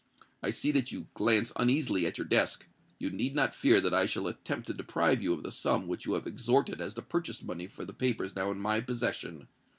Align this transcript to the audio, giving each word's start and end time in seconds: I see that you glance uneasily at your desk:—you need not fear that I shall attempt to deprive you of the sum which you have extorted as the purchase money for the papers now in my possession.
I 0.41 0.49
see 0.49 0.71
that 0.71 0.91
you 0.91 1.09
glance 1.13 1.51
uneasily 1.55 2.07
at 2.07 2.17
your 2.17 2.25
desk:—you 2.25 3.11
need 3.11 3.35
not 3.35 3.53
fear 3.53 3.79
that 3.81 3.93
I 3.93 4.07
shall 4.07 4.25
attempt 4.25 4.65
to 4.65 4.73
deprive 4.73 5.21
you 5.21 5.31
of 5.31 5.43
the 5.43 5.51
sum 5.51 5.87
which 5.87 6.07
you 6.07 6.13
have 6.13 6.25
extorted 6.25 6.81
as 6.81 6.95
the 6.95 7.03
purchase 7.03 7.43
money 7.43 7.67
for 7.67 7.85
the 7.85 7.93
papers 7.93 8.35
now 8.35 8.49
in 8.49 8.57
my 8.59 8.81
possession. 8.81 9.47